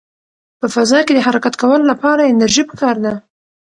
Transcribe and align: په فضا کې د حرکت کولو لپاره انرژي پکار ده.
په 0.59 0.67
فضا 0.73 0.99
کې 1.05 1.13
د 1.15 1.19
حرکت 1.27 1.53
کولو 1.61 1.85
لپاره 1.91 2.29
انرژي 2.31 2.63
پکار 2.69 2.95
ده. 3.05 3.13